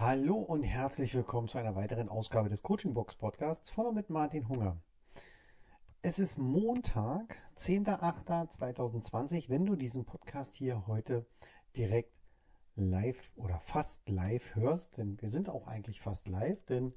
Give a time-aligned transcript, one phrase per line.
[0.00, 4.08] Hallo und herzlich willkommen zu einer weiteren Ausgabe des Coaching Box Podcasts von und mit
[4.08, 4.78] Martin Hunger.
[6.00, 11.26] Es ist Montag, 10.08.2020, wenn du diesen Podcast hier heute
[11.76, 12.14] direkt
[12.76, 16.94] live oder fast live hörst, denn wir sind auch eigentlich fast live, denn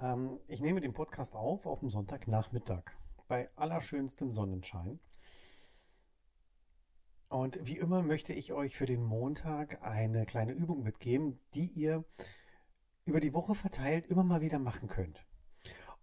[0.00, 2.84] ähm, ich nehme den Podcast auf auf dem Sonntagnachmittag
[3.28, 4.98] bei allerschönstem Sonnenschein.
[7.28, 12.04] Und wie immer möchte ich euch für den Montag eine kleine Übung mitgeben, die ihr
[13.04, 15.26] über die Woche verteilt immer mal wieder machen könnt.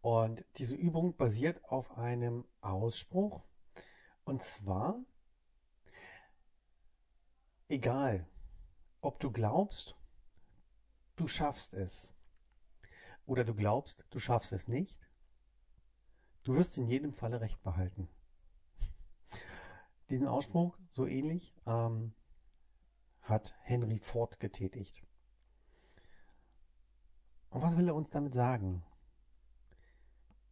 [0.01, 3.43] Und diese Übung basiert auf einem Ausspruch.
[4.23, 5.03] Und zwar,
[7.69, 8.27] egal,
[9.01, 9.95] ob du glaubst,
[11.15, 12.13] du schaffst es,
[13.25, 14.95] oder du glaubst, du schaffst es nicht,
[16.43, 18.07] du wirst in jedem Falle recht behalten.
[20.09, 22.13] Diesen Ausspruch, so ähnlich, ähm,
[23.21, 25.03] hat Henry Ford getätigt.
[27.49, 28.83] Und was will er uns damit sagen?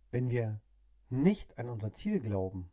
[0.10, 0.60] Wenn wir
[1.10, 2.72] nicht an unser Ziel glauben,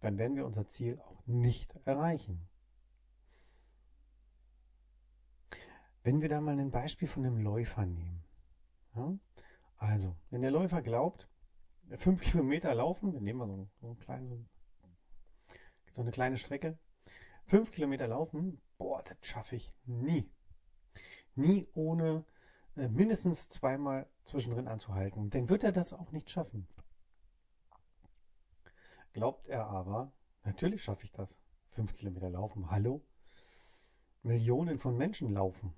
[0.00, 2.46] dann werden wir unser Ziel auch nicht erreichen.
[6.02, 8.22] Wenn wir da mal ein Beispiel von einem Läufer nehmen.
[8.94, 9.18] Ja?
[9.78, 11.28] Also, wenn der Läufer glaubt,
[11.96, 14.48] fünf Kilometer laufen, wir nehmen mal so einen, so einen kleinen
[15.94, 16.76] so eine kleine Strecke.
[17.46, 20.28] Fünf Kilometer laufen, boah, das schaffe ich nie.
[21.36, 22.24] Nie ohne
[22.76, 25.30] äh, mindestens zweimal zwischendrin anzuhalten.
[25.30, 26.66] Dann wird er das auch nicht schaffen.
[29.12, 30.10] Glaubt er aber,
[30.42, 31.38] natürlich schaffe ich das.
[31.70, 33.04] Fünf Kilometer laufen, hallo?
[34.22, 35.74] Millionen von Menschen laufen.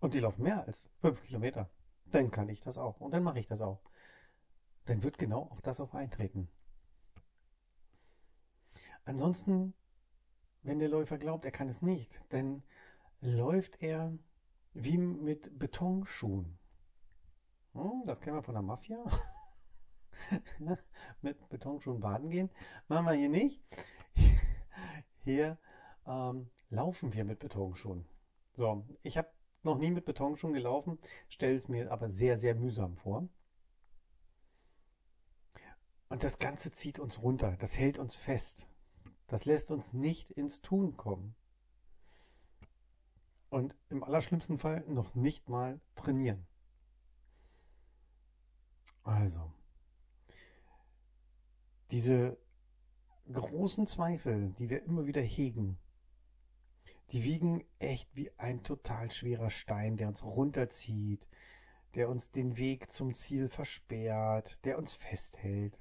[0.00, 1.70] Und die laufen mehr als fünf Kilometer.
[2.06, 3.00] Dann kann ich das auch.
[3.00, 3.80] Und dann mache ich das auch.
[4.84, 6.48] Dann wird genau auch das auch eintreten.
[9.04, 9.74] Ansonsten,
[10.62, 12.62] wenn der Läufer glaubt, er kann es nicht, dann
[13.20, 14.16] läuft er
[14.74, 16.58] wie mit Betonschuhen.
[17.74, 18.98] Hm, das kennen wir von der Mafia.
[21.22, 22.50] mit Betonschuhen baden gehen.
[22.88, 23.62] Machen wir hier nicht.
[25.24, 25.58] Hier
[26.06, 28.06] ähm, laufen wir mit Betonschuhen.
[28.54, 29.28] So, ich habe
[29.62, 33.28] noch nie mit Betonschuhen gelaufen, stelle es mir aber sehr, sehr mühsam vor.
[36.08, 38.66] Und das Ganze zieht uns runter, das hält uns fest.
[39.28, 41.34] Das lässt uns nicht ins Tun kommen.
[43.50, 46.46] Und im allerschlimmsten Fall noch nicht mal trainieren.
[49.04, 49.52] Also,
[51.90, 52.36] diese
[53.32, 55.78] großen Zweifel, die wir immer wieder hegen,
[57.12, 61.26] die wiegen echt wie ein total schwerer Stein, der uns runterzieht,
[61.94, 65.78] der uns den Weg zum Ziel versperrt, der uns festhält.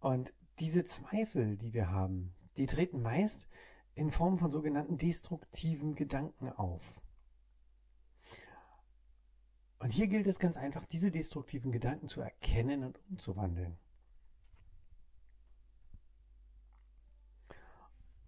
[0.00, 3.48] Und diese Zweifel, die wir haben, die treten meist
[3.94, 6.94] in Form von sogenannten destruktiven Gedanken auf.
[9.78, 13.78] Und hier gilt es ganz einfach, diese destruktiven Gedanken zu erkennen und umzuwandeln.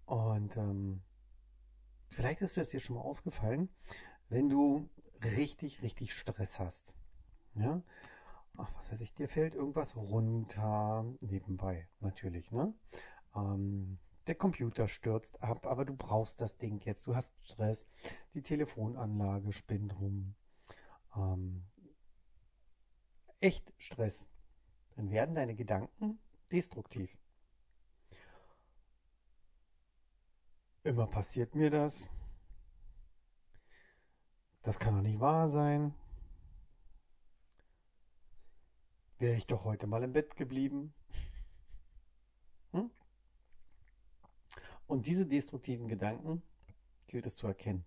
[0.05, 1.01] Und ähm,
[2.09, 3.69] vielleicht ist das dir schon mal aufgefallen,
[4.29, 4.89] wenn du
[5.23, 6.95] richtig, richtig Stress hast.
[7.55, 7.83] Ja?
[8.57, 12.73] Ach, was weiß ich, dir fällt irgendwas runter, nebenbei natürlich, ne?
[13.35, 17.87] Ähm, der Computer stürzt ab, aber du brauchst das Ding jetzt, du hast Stress,
[18.33, 20.35] die Telefonanlage spinnt rum.
[21.15, 21.65] Ähm,
[23.39, 24.27] echt Stress.
[24.95, 26.19] Dann werden deine Gedanken
[26.51, 27.17] destruktiv.
[30.83, 32.09] Immer passiert mir das.
[34.61, 35.93] Das kann doch nicht wahr sein.
[39.23, 40.93] Wäre ich doch heute mal im Bett geblieben.
[42.73, 42.91] Hm?
[44.85, 46.43] Und diese destruktiven Gedanken
[47.07, 47.85] gilt es zu erkennen.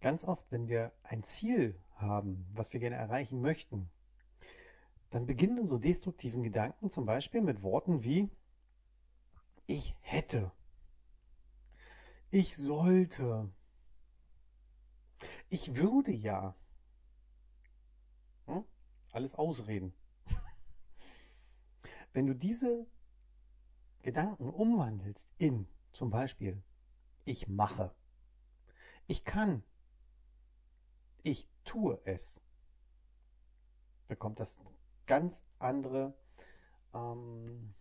[0.00, 3.88] Ganz oft, wenn wir ein Ziel haben, was wir gerne erreichen möchten,
[5.10, 8.28] dann beginnen unsere destruktiven Gedanken zum Beispiel mit Worten wie
[9.68, 10.50] ich hätte,
[12.32, 13.48] ich sollte,
[15.48, 16.56] ich würde ja.
[19.16, 19.94] Alles Ausreden.
[22.12, 22.86] Wenn du diese
[24.02, 26.62] Gedanken umwandelst in zum Beispiel
[27.24, 27.94] ich mache,
[29.06, 29.62] ich kann,
[31.22, 32.42] ich tue es,
[34.06, 34.60] bekommt das
[35.06, 36.12] ganz andere
[36.92, 37.72] ähm,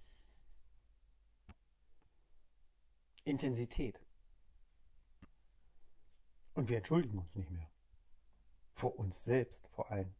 [3.26, 4.00] Intensität.
[6.54, 7.70] Und wir entschuldigen uns nicht mehr.
[8.72, 10.16] Vor uns selbst vor allem.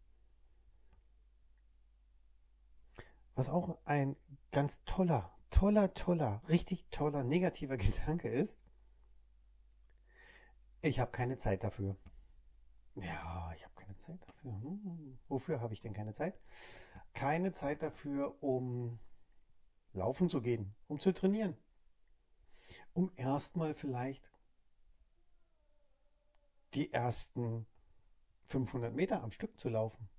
[3.36, 4.16] Was auch ein
[4.52, 8.62] ganz toller, toller, toller, richtig toller negativer Gedanke ist,
[10.82, 11.98] ich habe keine Zeit dafür.
[12.96, 14.52] Ja, ich habe keine Zeit dafür.
[14.52, 16.40] Hm, wofür habe ich denn keine Zeit?
[17.14, 19.00] Keine Zeit dafür, um
[19.94, 21.58] laufen zu gehen, um zu trainieren.
[22.94, 24.30] Um erstmal vielleicht
[26.74, 27.66] die ersten
[28.48, 30.10] 500 Meter am Stück zu laufen.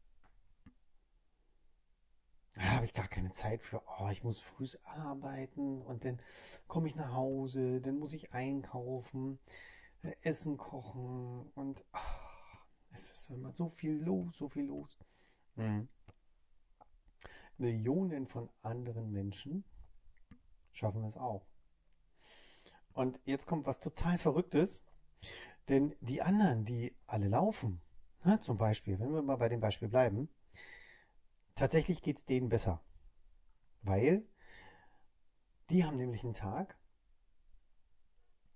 [2.57, 3.83] Da habe ich gar keine Zeit für.
[3.87, 6.19] Oh, ich muss früh arbeiten und dann
[6.67, 9.39] komme ich nach Hause, dann muss ich einkaufen,
[10.03, 14.99] äh, Essen kochen und ach, es ist immer so viel los, so viel los.
[15.57, 15.87] Mhm.
[17.59, 19.63] Millionen von anderen Menschen
[20.73, 21.47] schaffen es auch.
[22.95, 24.83] Und jetzt kommt was total Verrücktes,
[25.69, 27.83] denn die anderen, die alle laufen,
[28.25, 30.31] ne, zum Beispiel, wenn wir mal bei dem Beispiel bleiben,
[31.57, 32.81] tatsächlich geht es denen besser,
[33.83, 34.25] weil
[35.71, 36.79] die haben nämlich einen Tag,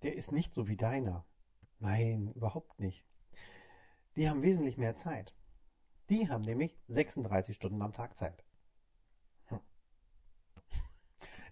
[0.02, 1.26] der ist nicht so wie deiner.
[1.80, 3.04] Nein, überhaupt nicht.
[4.16, 5.34] Die haben wesentlich mehr Zeit.
[6.08, 8.44] Die haben nämlich 36 Stunden am Tag Zeit.
[9.46, 9.60] Hm.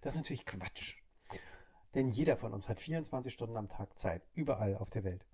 [0.00, 0.96] Das ist natürlich Quatsch.
[1.94, 5.26] Denn jeder von uns hat 24 Stunden am Tag Zeit, überall auf der Welt.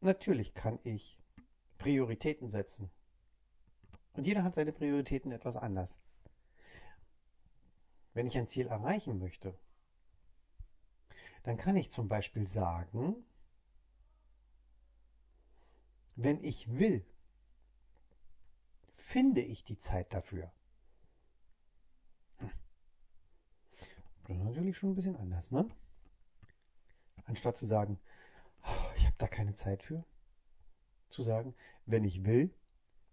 [0.00, 1.18] Natürlich kann ich
[1.78, 2.90] Prioritäten setzen.
[4.16, 5.90] Und jeder hat seine Prioritäten etwas anders.
[8.14, 9.58] Wenn ich ein Ziel erreichen möchte,
[11.42, 13.14] dann kann ich zum Beispiel sagen,
[16.16, 17.04] wenn ich will,
[18.94, 20.50] finde ich die Zeit dafür.
[22.38, 22.50] Hm.
[24.24, 25.68] Das ist natürlich schon ein bisschen anders, ne?
[27.26, 28.00] Anstatt zu sagen,
[28.62, 30.04] oh, ich habe da keine Zeit für,
[31.10, 31.54] zu sagen,
[31.84, 32.52] wenn ich will,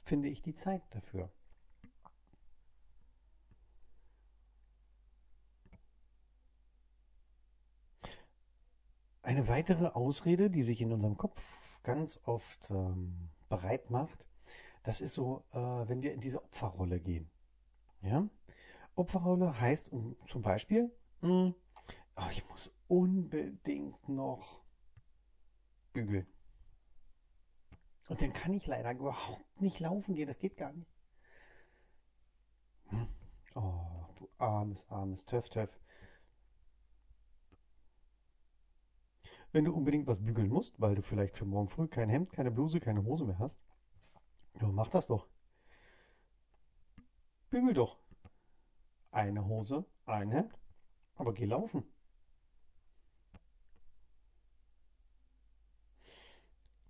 [0.03, 1.31] finde ich die Zeit dafür.
[9.21, 14.25] Eine weitere Ausrede, die sich in unserem Kopf ganz oft ähm, bereit macht,
[14.83, 17.29] das ist so, äh, wenn wir in diese Opferrolle gehen.
[18.01, 18.27] Ja?
[18.95, 20.91] Opferrolle heißt um, zum Beispiel,
[21.21, 21.55] mh, hm,
[22.17, 24.61] oh, ich muss unbedingt noch
[25.93, 26.27] bügeln.
[28.09, 30.27] Und dann kann ich leider überhaupt nicht laufen gehen.
[30.27, 30.91] Das geht gar nicht.
[32.87, 33.07] Hm?
[33.55, 35.69] Oh, du armes, armes Töff, Töff.
[39.51, 42.51] Wenn du unbedingt was bügeln musst, weil du vielleicht für morgen früh kein Hemd, keine
[42.51, 43.61] Bluse, keine Hose mehr hast,
[44.59, 45.27] ja, mach das doch.
[47.51, 47.99] Bügel doch.
[49.11, 50.57] Eine Hose, ein Hemd,
[51.15, 51.83] aber geh laufen.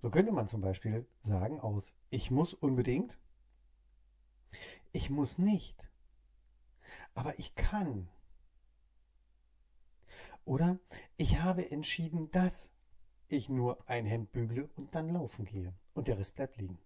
[0.03, 3.17] So könnte man zum Beispiel sagen aus ich muss unbedingt,
[4.91, 5.77] ich muss nicht,
[7.15, 8.09] aber ich kann.
[10.43, 10.77] Oder
[11.15, 12.69] ich habe entschieden, dass
[13.29, 16.77] ich nur ein Hemd bügle und dann laufen gehe und der Rest bleibt liegen.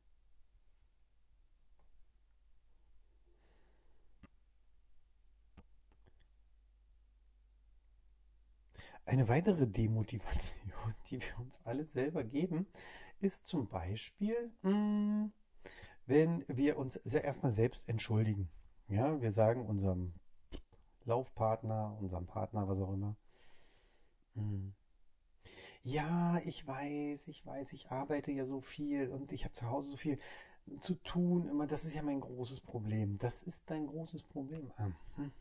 [9.06, 12.68] Eine weitere Demotivation, die wir uns alle selber geben,
[13.20, 15.32] ist zum Beispiel, mh, hm,
[16.06, 18.50] wenn wir uns erstmal selbst entschuldigen.
[18.88, 20.14] Ja, wir sagen unserem
[21.06, 23.16] Laufpartner, unserem Partner, was auch immer.
[24.36, 24.74] Mh, hm,
[25.84, 29.92] ja, ich weiß, ich weiß, ich arbeite ja so viel und ich habe zu Hause
[29.92, 30.20] so viel
[30.82, 31.48] zu tun.
[31.48, 33.18] Immer, das ist ja mein großes Problem.
[33.20, 34.72] Das ist dein großes Problem.
[34.78, 35.32] Ah, hm,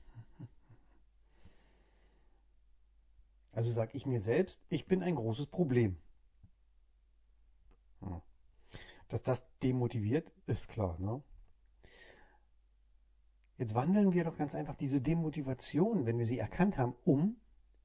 [3.55, 5.97] also sage ich mir selbst, ich bin ein großes Problem.
[9.09, 10.99] Dass das demotiviert, ist klar.
[10.99, 11.23] Ne?
[13.59, 17.37] Jetzt wandeln wir doch ganz einfach diese Demotivation, wenn wir sie erkannt haben, um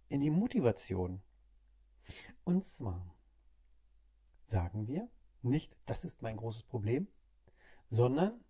[0.09, 1.21] in die Motivation.
[2.43, 3.15] Und zwar
[4.47, 5.07] sagen wir
[5.41, 7.07] nicht, das ist mein großes Problem,
[7.89, 8.43] sondern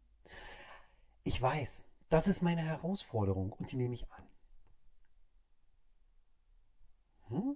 [1.24, 4.28] ich weiß, das ist meine Herausforderung und die nehme ich an.
[7.30, 7.56] Hm?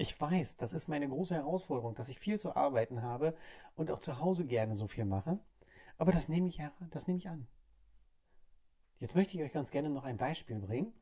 [0.00, 3.36] Ich weiß, das ist meine große Herausforderung, dass ich viel zu arbeiten habe
[3.74, 5.40] und auch zu Hause gerne so viel mache.
[5.96, 7.48] Aber das nehme ich, das nehme ich an.
[9.00, 10.92] Jetzt möchte ich euch ganz gerne noch ein Beispiel bringen,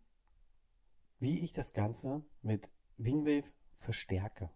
[1.19, 3.45] wie ich das Ganze mit Wingwave
[3.81, 4.49] verstärke.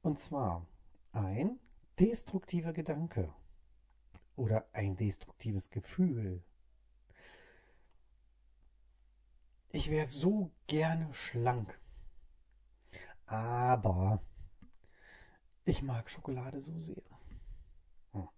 [0.00, 0.66] Und zwar
[1.12, 1.60] ein
[1.98, 3.30] destruktiver Gedanke
[4.36, 6.42] oder ein destruktives Gefühl.
[9.68, 11.78] Ich wäre so gerne schlank.
[13.26, 14.22] Aber
[15.64, 17.02] ich mag Schokolade so sehr.
[18.12, 18.28] Hm.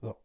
[0.00, 0.16] So,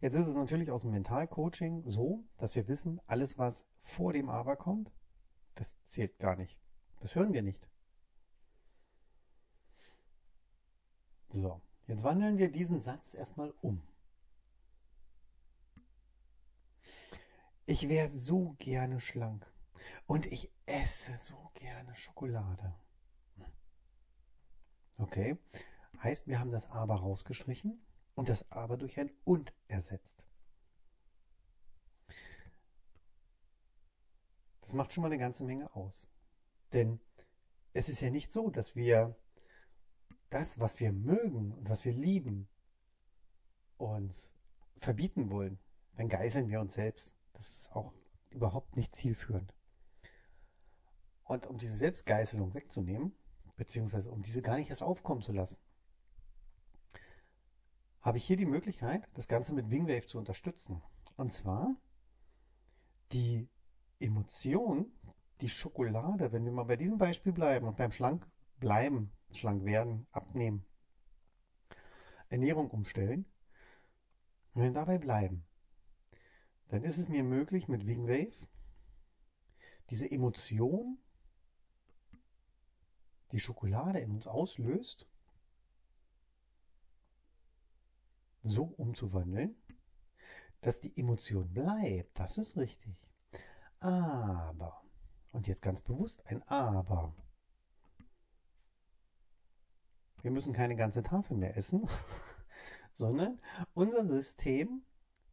[0.00, 4.28] jetzt ist es natürlich aus dem Mentalcoaching so, dass wir wissen, alles was vor dem
[4.28, 4.92] Aber kommt,
[5.56, 6.56] das zählt gar nicht.
[7.00, 7.68] Das hören wir nicht.
[11.30, 13.82] So, jetzt wandeln wir diesen Satz erstmal um.
[17.66, 19.46] Ich wäre so gerne schlank
[20.06, 22.74] und ich esse so gerne Schokolade.
[24.98, 25.38] Okay,
[26.02, 27.80] heißt, wir haben das Aber rausgestrichen
[28.14, 30.24] und das Aber durch ein Und ersetzt.
[34.62, 36.10] Das macht schon mal eine ganze Menge aus.
[36.72, 37.00] Denn
[37.72, 39.16] es ist ja nicht so, dass wir
[40.30, 42.48] das, was wir mögen und was wir lieben,
[43.78, 44.34] uns
[44.80, 45.58] verbieten wollen.
[45.96, 47.14] Dann geißeln wir uns selbst.
[47.32, 47.92] Das ist auch
[48.30, 49.54] überhaupt nicht zielführend.
[51.28, 53.12] Und um diese Selbstgeißelung wegzunehmen,
[53.56, 55.58] beziehungsweise um diese gar nicht erst aufkommen zu lassen,
[58.00, 60.82] habe ich hier die Möglichkeit, das Ganze mit Wingwave zu unterstützen.
[61.16, 61.76] Und zwar
[63.12, 63.46] die
[64.00, 64.90] Emotion,
[65.42, 68.26] die Schokolade, wenn wir mal bei diesem Beispiel bleiben und beim Schlank
[68.58, 70.64] bleiben, schlank werden, abnehmen,
[72.30, 73.26] Ernährung umstellen,
[74.54, 75.44] wenn wir dabei bleiben,
[76.68, 78.32] dann ist es mir möglich mit Wingwave
[79.90, 80.98] diese Emotion,
[83.32, 85.06] die Schokolade in uns auslöst,
[88.42, 89.56] so umzuwandeln,
[90.60, 92.18] dass die Emotion bleibt.
[92.18, 92.96] Das ist richtig.
[93.80, 94.82] Aber,
[95.32, 97.14] und jetzt ganz bewusst ein Aber.
[100.22, 101.88] Wir müssen keine ganze Tafel mehr essen,
[102.94, 103.40] sondern
[103.74, 104.82] unser System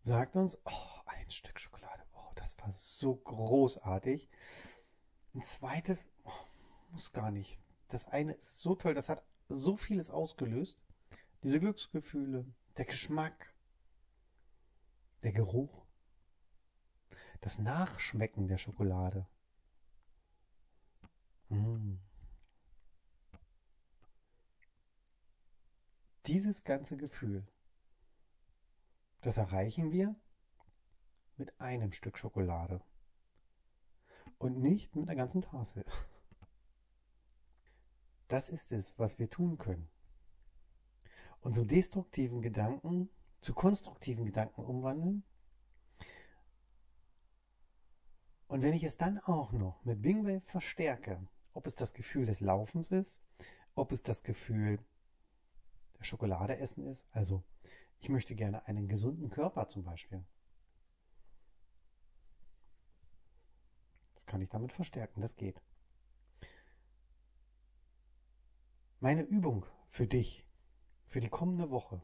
[0.01, 4.29] sagt uns, oh, ein Stück Schokolade, oh, das war so großartig.
[5.33, 6.31] Ein zweites, oh,
[6.91, 7.59] muss gar nicht.
[7.89, 10.79] Das eine ist so toll, das hat so vieles ausgelöst.
[11.43, 12.45] Diese Glücksgefühle,
[12.77, 13.53] der Geschmack,
[15.23, 15.85] der Geruch,
[17.41, 19.27] das Nachschmecken der Schokolade.
[21.49, 21.99] Mmh.
[26.25, 27.45] Dieses ganze Gefühl,
[29.21, 30.15] das erreichen wir
[31.37, 32.81] mit einem Stück Schokolade
[34.39, 35.85] und nicht mit einer ganzen Tafel.
[38.27, 39.87] Das ist es, was wir tun können.
[41.41, 45.23] Unsere destruktiven Gedanken zu konstruktiven Gedanken umwandeln.
[48.47, 52.41] Und wenn ich es dann auch noch mit Wingwave verstärke, ob es das Gefühl des
[52.41, 53.21] Laufens ist,
[53.75, 54.79] ob es das Gefühl
[55.97, 57.05] der Schokolade essen ist.
[57.11, 57.43] Also
[57.99, 60.23] ich möchte gerne einen gesunden Körper zum Beispiel.
[64.15, 65.61] Das kann ich damit verstärken, das geht.
[68.99, 70.47] Meine Übung für dich,
[71.07, 72.01] für die kommende Woche.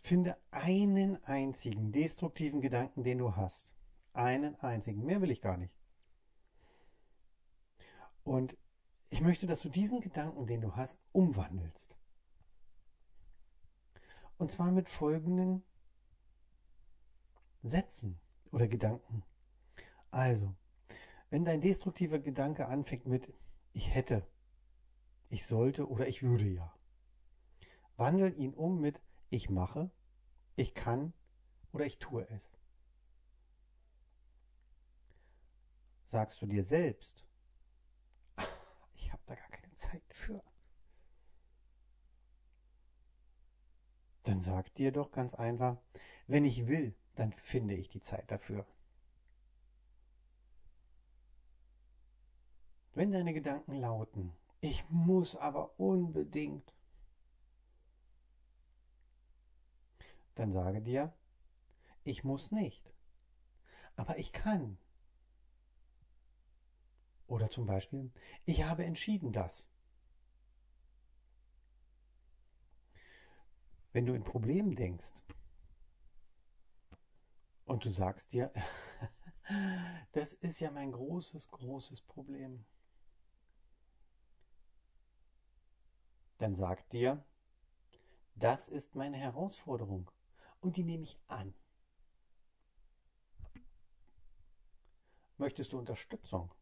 [0.00, 3.70] Finde einen einzigen destruktiven Gedanken, den du hast.
[4.12, 5.04] Einen einzigen.
[5.04, 5.74] Mehr will ich gar nicht.
[8.24, 8.56] Und
[9.10, 11.98] ich möchte, dass du diesen Gedanken, den du hast, umwandelst.
[14.38, 15.62] Und zwar mit folgenden
[17.62, 18.18] Sätzen
[18.50, 19.22] oder Gedanken.
[20.10, 20.54] Also,
[21.30, 23.32] wenn dein destruktiver Gedanke anfängt mit
[23.72, 24.26] ich hätte,
[25.32, 26.74] ich sollte oder ich würde ja,
[27.96, 29.90] wandel ihn um mit ich mache,
[30.56, 31.14] ich kann
[31.72, 32.54] oder ich tue es.
[36.10, 37.26] Sagst du dir selbst,
[38.94, 40.42] ich habe da gar keine Zeit für.
[44.24, 45.78] Dann sag dir doch ganz einfach,
[46.26, 48.66] wenn ich will, dann finde ich die Zeit dafür.
[52.92, 56.72] Wenn deine Gedanken lauten, ich muss aber unbedingt,
[60.36, 61.12] dann sage dir,
[62.04, 62.94] ich muss nicht,
[63.96, 64.78] aber ich kann.
[67.26, 68.12] Oder zum Beispiel,
[68.44, 69.68] ich habe entschieden das.
[73.92, 75.24] Wenn du in Problemen denkst
[77.64, 78.52] und du sagst dir,
[80.12, 82.64] das ist ja mein großes, großes Problem,
[86.42, 87.24] dann sag dir,
[88.34, 90.10] das ist meine Herausforderung
[90.60, 91.54] und die nehme ich an.
[95.38, 96.54] Möchtest du Unterstützung?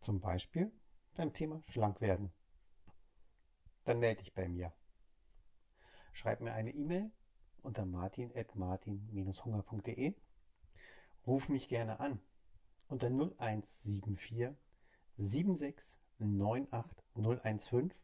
[0.00, 0.70] Zum Beispiel
[1.14, 2.32] beim Thema Schlank werden
[3.84, 4.72] dann melde dich bei mir.
[6.12, 7.10] Schreib mir eine E-Mail
[7.62, 10.14] unter martin.martin-hunger.de.
[11.26, 12.20] Ruf mich gerne an
[12.88, 14.50] unter 0174
[15.16, 17.94] 76 98 015.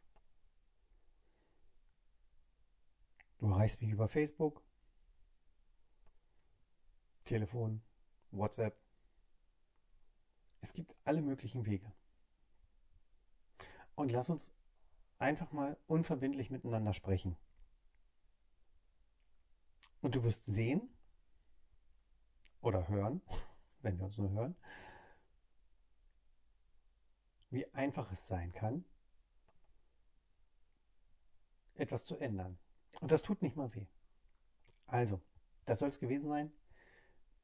[3.39, 4.63] Du erreichst mich über Facebook,
[7.25, 7.81] Telefon,
[8.31, 8.77] WhatsApp.
[10.59, 11.91] Es gibt alle möglichen Wege.
[13.95, 14.51] Und lass uns
[15.17, 17.35] einfach mal unverbindlich miteinander sprechen.
[20.01, 20.89] Und du wirst sehen
[22.61, 23.21] oder hören,
[23.81, 24.55] wenn wir uns nur hören,
[27.51, 28.83] wie einfach es sein kann,
[31.75, 32.57] etwas zu ändern.
[33.01, 33.85] Und das tut nicht mal weh.
[34.87, 35.21] Also,
[35.65, 36.51] das soll es gewesen sein.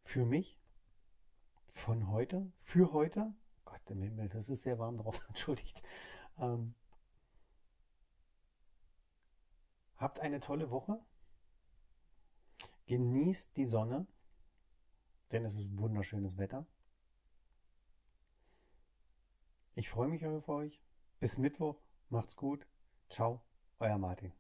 [0.04, 0.58] Für mich,
[1.74, 3.34] von heute, für heute.
[3.66, 5.82] Gott im Himmel, das ist sehr warm drauf, entschuldigt.
[6.38, 6.74] Ähm,
[9.98, 11.00] habt eine tolle Woche.
[12.86, 14.08] Genießt die Sonne,
[15.34, 16.66] denn es ist wunderschönes Wetter.
[19.77, 20.81] Ich freue mich auf euch.
[21.19, 21.79] Bis Mittwoch.
[22.10, 22.65] Macht's gut.
[23.10, 23.43] Ciao,
[23.77, 24.34] euer Martin.